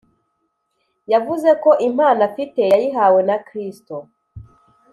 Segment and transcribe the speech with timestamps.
[1.13, 3.95] yavuze ko impano afite yayihawe na kristo